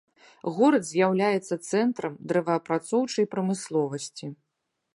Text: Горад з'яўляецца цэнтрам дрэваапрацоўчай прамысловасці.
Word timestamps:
Горад 0.53 0.83
з'яўляецца 0.91 1.59
цэнтрам 1.69 2.13
дрэваапрацоўчай 2.31 3.25
прамысловасці. 3.35 4.27